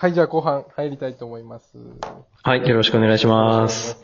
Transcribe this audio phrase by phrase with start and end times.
[0.00, 1.76] はい、じゃあ後半入りたいと思います。
[2.42, 3.98] はい、よろしくお願いします。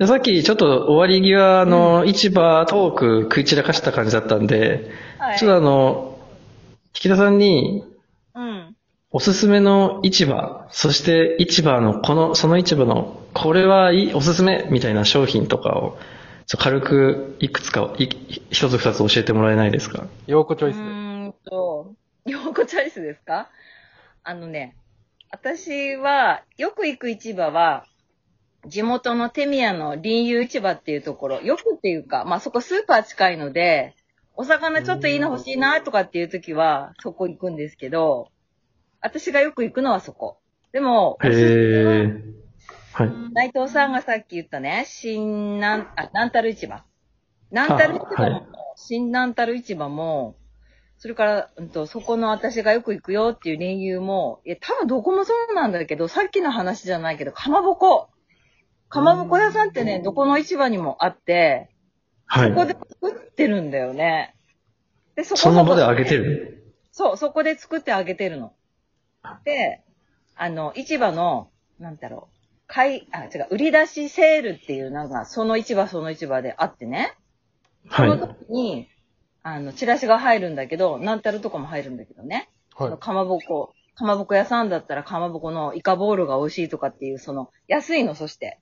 [0.00, 5.38] さっきちょっと終わり際の市場トーク食い散らかした感じだったんで、はい。
[5.38, 6.18] ちょっとあの、
[7.04, 7.84] 引田さんに
[8.34, 8.74] うん。
[9.10, 15.98] おすすめの市場、そして市場のこの、その市場のこれはいいおすすめみたいな商品とかを、
[16.46, 18.08] ちょ軽くいくつか、い
[18.48, 20.06] 一つ二つ教えてもらえないですか？
[20.24, 20.30] す。
[20.30, 20.82] ようこチョうイスで。
[20.82, 21.92] ーんと、
[22.24, 23.50] ようこチョイスですか？
[24.24, 24.76] あのね、
[25.30, 27.84] 私は、よく行く市場は、
[28.66, 33.94] 地元の手宮の林遊市場っていうところ、よくっていうか、まあそこスーパー近いので、
[34.36, 38.30] お魚ちょっといいの欲しいなとかっていう時は、そこ行くんですけど、
[39.00, 40.38] 私がよく行くのはそこ。
[40.72, 42.22] でも、おへすすめはえ。
[42.92, 43.32] はい。
[43.32, 46.84] 内藤さんがさっき言ったね、新南、あ、南たる市場。
[47.50, 50.36] 南たる市場も、はい新南たる市場も、
[50.98, 58.08] それから、うんと、そこの私がよく行くよっていう連友も、いや、多分どこもそうなんだけど、さっきの話じゃないけど、かまぼこ。
[58.88, 61.70] かまぼこ屋さんってね、どこの市場にもあって、
[62.26, 62.54] はいそ。
[62.56, 64.34] こで作ってるんだよね。
[65.14, 66.74] で、そこその場で揚げてる？
[66.90, 68.52] そう、そこで作ってあげてるの。
[69.44, 69.84] で、
[70.34, 77.14] あの、市場の、なんだろう、買い、あ、違う、売り出しセールっていう、なんか、その市場その市場であってね、
[77.90, 78.20] そのはい。
[78.20, 78.88] 時に、
[79.42, 82.98] あの、チラシが入るんだけど、なんたるとかも入るんだけどね、そはいの。
[82.98, 88.58] かまぼこ、かまぼこ屋さんだったらかまぼこのイカボールが美味しいとかっていう、その、安いの、そして。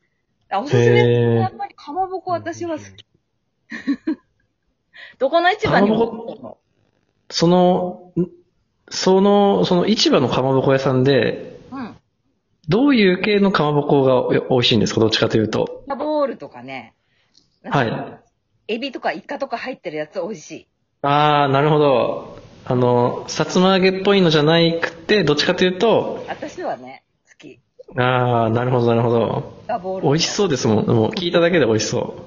[0.49, 3.05] あおすすめやっぱりかまぼこ私は好き。
[5.19, 6.59] どこの市場にも。
[7.31, 8.29] その、ん
[8.89, 11.97] その、その市場のかまぼこ屋さんで、うん。
[12.69, 15.01] どういう系のかまぼこが美味しいんですか？
[15.01, 15.83] どっちかというと。
[15.87, 16.95] イカボールとかね。
[17.65, 18.21] はい。
[18.69, 20.67] エビとかイカとか入ってるやつ美味しい。
[21.03, 22.39] ああ、なるほど。
[22.64, 27.48] あの、さつま揚げっぽいのじゃないくて、どっちかというと、私はね、好き。
[27.48, 27.61] イ
[27.97, 29.62] ああ、なるほど、なるほど。
[29.69, 30.09] カボール。
[30.09, 30.87] 美味しそうですもん。
[30.87, 32.27] もう聞いただけで美味しそ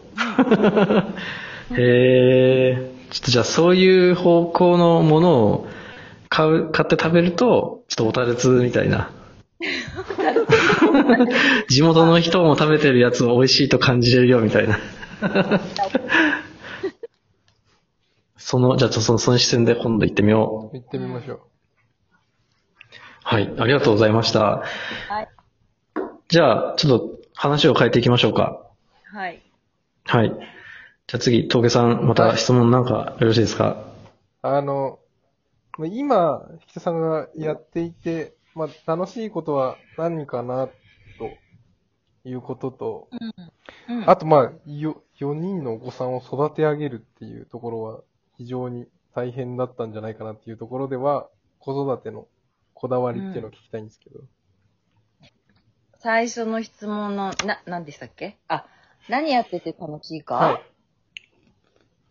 [1.74, 1.78] う。
[1.78, 2.92] へえ。
[3.12, 5.68] ちょっとじゃあそういう方向のものを
[6.30, 9.12] 買う、買って食べると、ちょっとおたれつみたいな。
[11.68, 14.80] 地元の人も食べてるやつを美味しいと感じれるよみたいな。
[18.40, 20.76] その、じゃあちょっとそのその視線で今度行ってみよう。
[20.76, 21.40] 行ってみましょう。
[23.24, 24.64] はい、ありがとうございました。
[25.10, 25.28] はい。
[26.30, 28.66] じゃあ、ちょっと話を変えていきましょうか。
[29.12, 29.44] はい。
[30.06, 30.30] はい。
[30.30, 30.42] じゃ
[31.16, 33.84] あ次、峠さん、また質問なんかよろしいですか？
[34.42, 35.00] あの、
[35.78, 40.74] まあ今、引田さんがやっていて、まあ、楽しいことは何かな、と
[42.24, 43.10] いうことと、
[43.88, 43.98] うん。
[43.98, 44.10] うん。
[44.10, 48.02] あと、まあ、よ、4人のお子さんを育て上げるっていうところは、
[48.40, 51.28] 非常に大変だったんじゃないかなっていうところでは、
[51.60, 52.26] 子育ての
[52.74, 54.22] こだわりっていうのを聞きたいんですけど。
[56.00, 58.38] 最初の質問の、な、何でしたっけ？
[58.48, 58.66] あ、
[59.10, 60.62] 何やってて楽しいか、は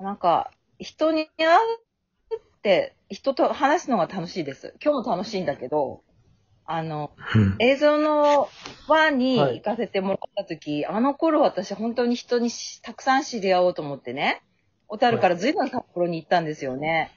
[0.01, 0.03] い。
[0.03, 4.75] なんか、人に会うって、人と話すのが楽しいです。
[4.85, 6.03] 今日も楽しいんだけど、
[6.67, 7.57] あの、うん。
[7.59, 8.51] 映像の
[8.87, 14.43] 輪にはい行かせてもらった時、あの頃私本当に人にしたくさん知り合おうと思ってね、
[14.89, 17.13] 小樽から随分札幌に行ったんですよね。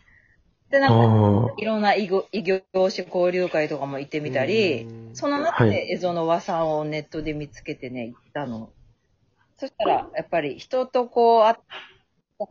[0.69, 8.69] で、なんか、あいろんな異業異業種交流会とかも行ってみたりう、んその中はいで映像の和さんをネットで見つけてね、行ったの。
[9.57, 11.61] そしたら、やっぱり人とこう会って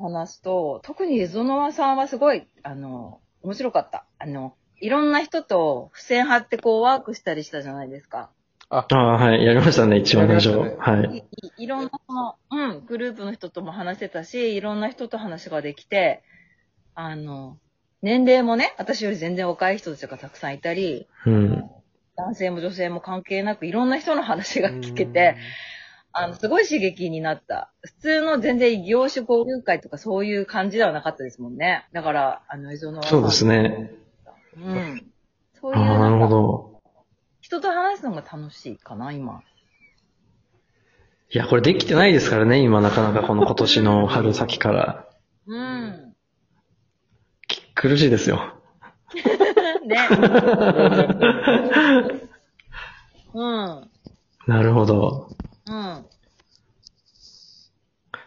[0.00, 4.04] 話すと、特に映像の和さんはすごい、あの、面白かった。
[4.18, 8.30] あの、いろんな人と付箋貼ってこうワークしたりしたじゃないですか。
[8.70, 10.48] ああ、はい、やりましたね、一番最初。
[10.50, 11.24] やりましたはい。
[11.58, 16.22] いろんなその、うん、グループの人とも話せたし、いろんな人と話ができて、
[16.94, 17.58] あの、
[18.00, 21.70] 年齢もね、私より全然若い人たちがたくさんいたり、うん。
[22.16, 25.36] 男性も女性も関係なくいろんな人の話が聞けて、
[26.12, 27.72] あの、すごい刺激になった。
[27.82, 31.88] 普通の全然異業種交流会とかそういう感じではなかったですもんね。
[31.92, 33.02] だから、あの、映像の。
[33.02, 33.90] そうですね。
[34.56, 35.06] うん。
[35.60, 36.79] そういうああ、なるほど。
[37.50, 39.42] 人と話すのが楽しいかな、今。
[41.32, 45.08] いや、これできてないですからね、今なかなかこの今年の 春先から。
[45.48, 46.14] うん。
[47.74, 48.54] 苦しいですよ。
[49.84, 49.96] ね。
[53.34, 53.90] うん。
[54.46, 55.28] なるほど。
[55.66, 56.06] うん。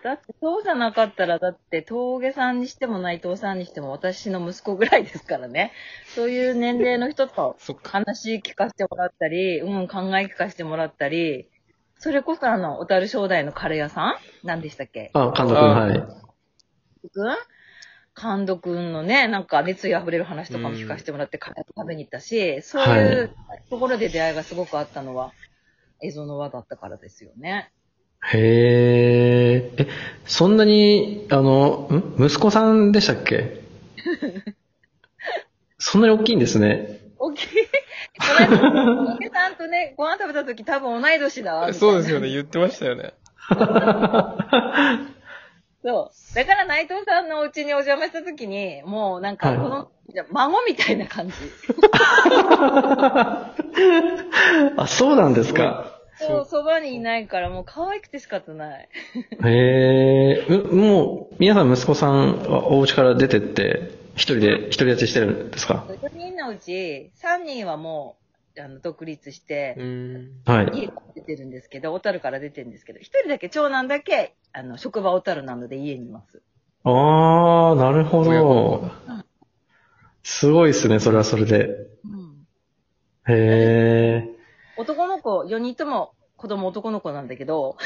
[0.03, 5.71] だって、そうじゃなかったら、だって、峠さんにしても内藤さんにしても私の息子ぐらいですからね。
[6.13, 7.57] そういう年齢の人と。
[7.83, 11.49] 話聞かせてもらったり、うん、考え聞かせてもらったり、
[11.97, 14.15] それこそあの、小樽正代のカレー屋さん？
[14.45, 15.11] 何でしたっけ？
[15.13, 15.93] あ、監督、あはい。
[17.09, 17.35] くん
[18.15, 23.35] 監督のね、なんか熱意溢れる話とかも聞かせてもらって、カレー食べに行ったし、そういう
[23.69, 25.31] ところで出会いがすごくあったのは、
[26.01, 27.71] 映像の輪だったからですよね。
[28.31, 29.83] へえ。
[29.83, 29.87] え、
[30.25, 32.25] そんなに、あの、ん？
[32.25, 33.61] 息子さんでしたっけ？
[35.77, 37.01] そんなに大きいんですね。
[37.19, 37.47] 大きい。
[38.19, 41.67] この間、池さんとね、 ご飯食べた時多分同い年だわ。
[41.67, 43.13] みたいなそうですよね、言ってましたよね。
[45.83, 46.35] そう。
[46.35, 51.33] だから内藤さんのお家にお邪魔した時に、もうなんか、はいこの、いや孫みたいな感じ。
[54.77, 55.99] あ、そうなんですか。
[56.27, 58.89] そう、そばにいないからもう可愛くて仕方ない。
[59.45, 60.45] へえ。
[60.47, 68.17] うもう、皆さん息子さんはお家から出てって、一人で、一人立ちしてるんですか？4人のうち、3人はも
[68.55, 70.41] う、あの、独立してう、ん。
[70.45, 70.69] はい。
[70.73, 76.41] 家から出てるんですけど、小樽から出てるんですけど、一人だけ、長男だけ、あの、職場小樽なので家にいます。
[76.83, 78.91] あー、なるほど。
[80.21, 81.87] すごいですね、それはそれで。
[82.05, 82.47] うん。
[83.27, 84.32] へ
[84.83, 87.77] 男の子、4人とも子供男の子なんだけど、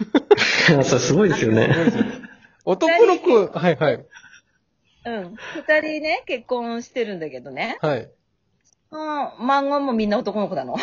[0.72, 0.82] え。
[0.82, 1.68] それすごいですよね。
[2.64, 4.06] 男の子、はいはい。
[5.04, 5.36] うん。
[5.56, 7.78] 二人ね、結婚してるんだけどね。
[7.82, 8.10] はい。
[8.90, 9.46] うん。
[9.46, 10.76] 孫もみんな男の子なの。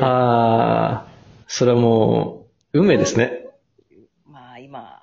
[0.00, 1.10] あー、
[1.46, 3.46] それはもう、運命ですね。
[4.26, 5.00] まあ今、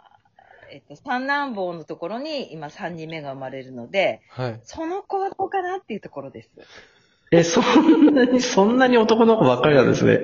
[0.71, 4.59] えっと、三男坊のところに今三人目が生まれるので、はい。
[4.63, 6.49] その子はどうかなっていうところです。
[7.37, 10.21] え、そんなに、そんなに男の子ばっかりなんですね。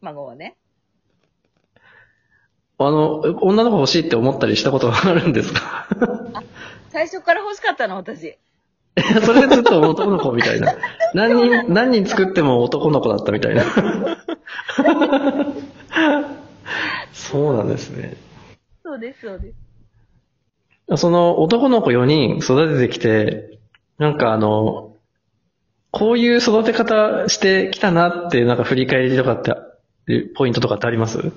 [0.00, 0.56] 孫はね。
[2.78, 5.88] あの、女の子欲しいって思ったりしたことがあるんですか？
[6.90, 8.38] 最初から欲しかったの、私。
[9.24, 10.76] それでずっと男の子みたいな。
[11.12, 13.64] 何人、何人作っても男の子だったみたいな。
[17.12, 18.16] そうなんですね。
[18.84, 19.56] そうです、そうです。
[20.96, 23.58] その男の子4人育ててきて、
[23.98, 24.96] なんかあの、
[25.90, 29.54] こういう育て方してきたなっていうなんか振り返りとかって、
[30.34, 31.32] ポイントとかってあります？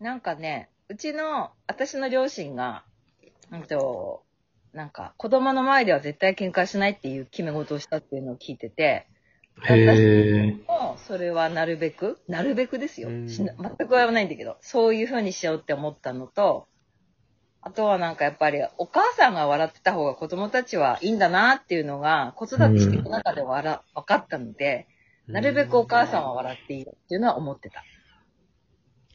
[0.00, 2.84] なんかね、うちの、私の両親が、
[3.50, 4.22] うんと、
[4.72, 9.06] なんか、子供の前では絶対喧嘩しないっていう決め事をしたっていうのを聞いてて、
[9.62, 10.56] へえ。
[10.68, 13.08] もうそれはなるべく、なるべくですよ。
[13.08, 13.48] 全
[13.88, 16.66] くはないんだけど、そういう風にしようって思ったのと、
[17.66, 24.86] あとはなんかやっぱりお母さんが笑ってた方が子供たちはいいんだなっていうのが子育てしていく中でわら分かったので、
[25.26, 27.82] なるべくお母さんは笑っていいよっていうのは思ってた。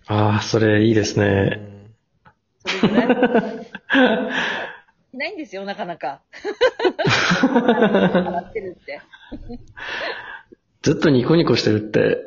[0.08, 1.28] ああ、それいいですうね。
[1.28, 1.96] ん
[2.66, 3.68] それぐらい。
[5.14, 6.22] いないんですよ、 なかなか。
[7.54, 9.00] 笑ってるって。
[10.82, 12.18] ずっとニコニコしてるって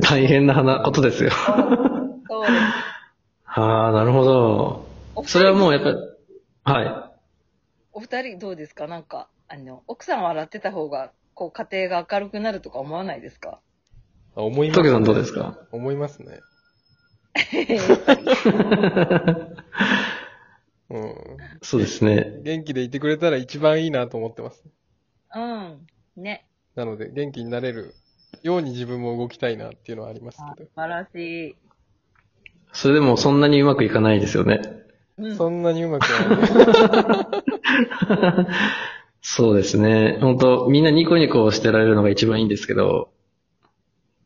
[0.00, 1.30] 大変な話ことですよ。
[1.30, 2.52] そうです。
[3.54, 4.81] ああ、なるほど。
[5.22, 5.96] お二人それはもうやっぱり、
[6.64, 7.12] はい。
[7.92, 8.86] お二人どうですか？
[8.86, 13.60] なんか、あの、奥さん笑ってた方が、こう、家庭が明るくなるとか思わないですか？
[14.34, 15.58] あ思います、トケさんどうですか？
[15.72, 16.40] 思いますね。
[20.90, 21.14] うん。
[21.62, 22.40] そうですね。
[22.42, 24.62] 元気でいてくれたら一番いいなと思ってます。
[25.34, 25.86] うん。
[26.16, 26.46] ね。
[26.74, 27.94] なので、元気になれる
[28.42, 31.56] ように自分も動きたいなっていうのはありますけあ素晴らしい。
[32.72, 34.60] それでもそんなにうまくいかないですよね。
[35.18, 35.36] うんど。
[35.36, 36.44] そんなにうまくはな
[38.44, 38.46] い。
[39.22, 40.18] そうですね。
[40.20, 43.12] 本当みんなニコニコしてられるのが一番いいんですけど、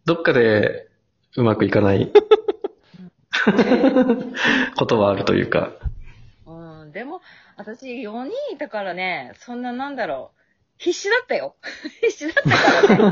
[0.06, 0.88] どっかで
[1.36, 2.10] うまくいかない
[4.76, 5.72] ことはあるというか。
[6.46, 6.92] うん。
[6.92, 7.20] でも、
[7.56, 10.38] 私4人いたからね、そんななんだろう。
[10.78, 11.56] 必死だったよ。
[12.02, 12.56] 必死だったか
[12.94, 13.04] らね。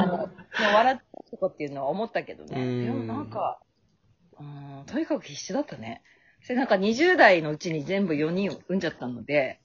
[0.00, 0.30] あの、もう
[0.74, 2.60] 笑ってとこっていうのは思ったけどね。
[2.60, 3.60] うんでもなんか、
[4.38, 6.02] うん、とにかく必死だったね。
[6.46, 9.58] それなんか20代のうちに全部4人を産んじゃったので、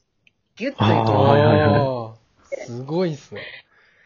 [0.55, 2.15] ギュッと言うあはいはいは
[2.65, 3.43] すごいっすね。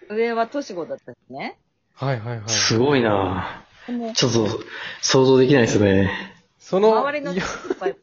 [0.10, 1.58] 上は年子だったしね。
[1.94, 2.50] はいはいはい。
[2.50, 4.60] すごいなでもちょっと
[5.02, 6.12] 想像できないですね。
[6.60, 7.96] その、周りのよいっぱい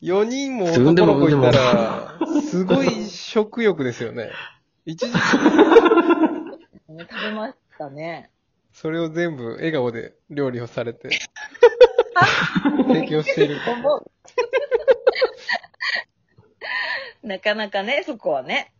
[0.00, 4.30] 4人も男の子いたら、すごい食欲ですよね。
[4.86, 5.16] 一時期、
[6.94, 8.30] ね、食べましたね。
[8.72, 11.10] それを全部笑顔で料理をされて、
[12.88, 13.56] 提供している。
[17.22, 18.72] なかなかね、そこはね。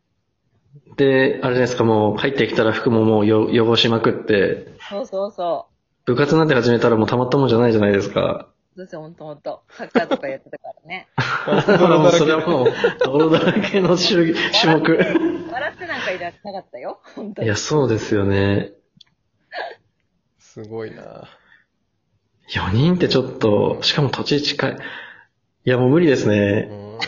[0.97, 5.67] で、あれじゃないですか、もう入ってきたら服ももうよ汚しまくって、そうそうそ
[6.05, 8.49] 部活なんて始めたらもうたまったもんじゃないじゃないですか。
[8.77, 8.81] う。
[8.81, 9.63] そうそう、ほんとほんと。
[9.71, 11.09] サッカーとかやってたからね。
[11.63, 12.67] それはもう、
[13.05, 14.99] 泥だらけの種種目。
[15.51, 17.01] 笑ってなんかいらなかったよ。
[17.15, 17.47] 本当に。
[17.47, 18.73] いや、そうですよね。
[20.39, 21.29] すごいな
[22.51, 24.77] 4人ってちょっと、しかも土地近い。
[25.67, 26.61] いや、もう無理ですうね。
[26.63, 26.99] ん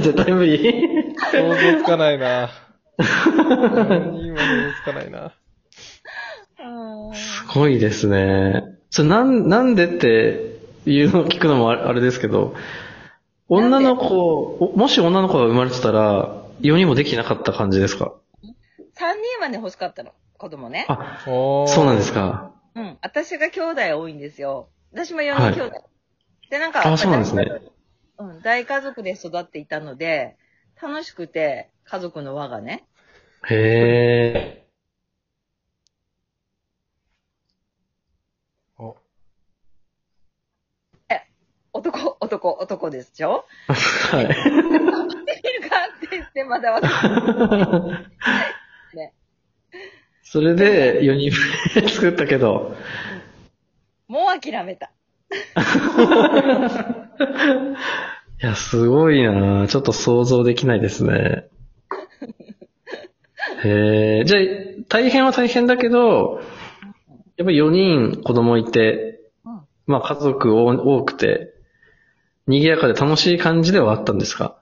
[0.00, 0.72] 絶対無理。
[1.32, 2.48] 想像つかないな。
[2.98, 5.32] 4人は想像つかないな。
[7.14, 8.64] すごいですね。
[8.90, 12.54] それなん、なんでっていうのを聞くのもあれですけど、
[13.48, 18.46] 女の子、おもし女の子が生まれてたら、4人もできなかった感じですか？3
[18.96, 20.12] 人はね、欲しかったの。
[20.38, 20.86] 子供ね。
[20.88, 22.12] あ、そうなんです。
[22.12, 22.53] か。
[22.74, 22.98] うん。
[23.02, 24.68] 私が兄弟多いんですよ。
[24.92, 25.90] 私も4はい人兄弟。
[26.50, 27.44] で、なんか、あそうなんですね
[28.18, 28.42] うん。
[28.42, 30.36] 大家族で育っていたので、
[30.80, 32.84] 楽しくて、家族の輪がね。
[33.48, 34.64] へえ。
[38.78, 38.96] お
[41.72, 44.24] 男、男、男ですでしょはい。
[44.24, 44.30] いる
[45.68, 48.00] かって言ってまだわかんな
[48.92, 48.94] い。
[48.96, 49.12] ね。
[50.24, 51.30] それで4人
[51.80, 52.74] 目作ったけど、
[54.08, 54.90] もう諦めた。
[58.42, 61.46] いや、すごいなちょっと想像できないですね。
[63.64, 64.42] へえ、じゃあ、
[64.88, 66.40] 大変は大変だけど、
[67.36, 69.60] やっぱり4人子供いて、うん。
[69.86, 71.52] まあ家族多多くて、
[72.46, 74.58] 賑やかで楽しい感じではあったんですか？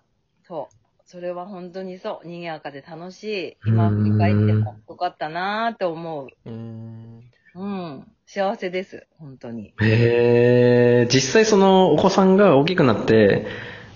[1.05, 2.27] それは本当にそう。
[2.27, 3.57] 賑やかで楽しい。
[3.67, 6.29] 今振り返ってもよかったなーって思う。
[6.45, 7.23] うーん。
[7.55, 8.07] うん。
[8.27, 9.07] 幸せです。
[9.19, 9.75] 本当に。
[9.83, 13.47] へえ、実際そのお子さんが大きくなって、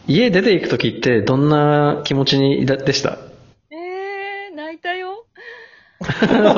[0.06, 3.18] 家出て行くときってどんな気持ちにだでした？
[3.70, 5.26] えー、泣いたよ。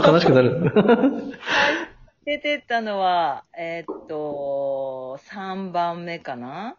[0.05, 0.73] 悲しくなる。
[2.27, 6.77] 出てったのは、えーっと、3番目かな？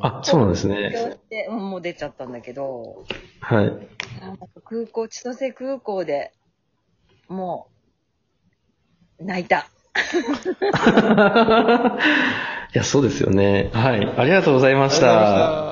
[0.00, 1.18] あ、そうなんですね。
[1.48, 3.04] もう出ちゃったんだけど、
[3.40, 3.72] はい。
[4.64, 6.32] 空港、千歳空港で、
[7.28, 7.66] も
[9.18, 9.66] う、泣いた。
[12.72, 13.70] いや、そうですよね。
[13.72, 14.06] はい。
[14.16, 15.69] ありがとうございましありがとうございましたた。